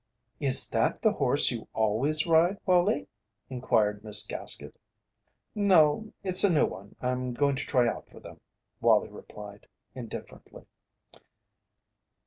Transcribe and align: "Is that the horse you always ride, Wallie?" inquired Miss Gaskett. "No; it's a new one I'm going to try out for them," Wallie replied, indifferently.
"Is 0.39 0.67
that 0.71 0.99
the 0.99 1.11
horse 1.13 1.51
you 1.51 1.67
always 1.75 2.25
ride, 2.25 2.57
Wallie?" 2.65 3.07
inquired 3.51 4.03
Miss 4.03 4.25
Gaskett. 4.25 4.73
"No; 5.53 6.11
it's 6.23 6.43
a 6.43 6.51
new 6.51 6.65
one 6.65 6.95
I'm 7.03 7.33
going 7.35 7.55
to 7.57 7.65
try 7.67 7.87
out 7.87 8.09
for 8.09 8.19
them," 8.19 8.41
Wallie 8.79 9.11
replied, 9.11 9.67
indifferently. 9.93 10.65